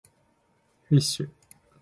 [0.89, 1.29] fish